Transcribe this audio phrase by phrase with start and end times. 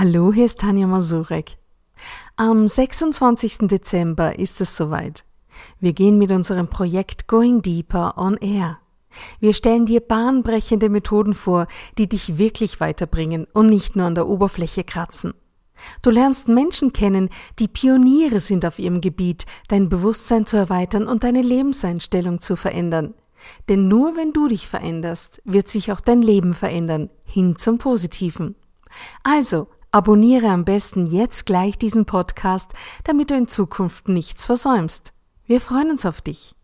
[0.00, 1.56] Hallo, hier ist Tanja Masurek.
[2.36, 3.66] Am 26.
[3.66, 5.24] Dezember ist es soweit.
[5.80, 8.78] Wir gehen mit unserem Projekt Going Deeper on Air.
[9.40, 11.66] Wir stellen dir bahnbrechende Methoden vor,
[11.98, 15.34] die dich wirklich weiterbringen und nicht nur an der Oberfläche kratzen.
[16.00, 17.28] Du lernst Menschen kennen,
[17.58, 23.14] die Pioniere sind auf ihrem Gebiet, dein Bewusstsein zu erweitern und deine Lebenseinstellung zu verändern.
[23.68, 28.54] Denn nur wenn du dich veränderst, wird sich auch dein Leben verändern, hin zum Positiven.
[29.24, 32.72] Also, Abonniere am besten jetzt gleich diesen Podcast,
[33.04, 35.14] damit du in Zukunft nichts versäumst.
[35.46, 36.54] Wir freuen uns auf dich.